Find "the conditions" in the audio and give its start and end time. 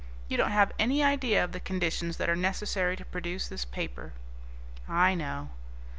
1.51-2.17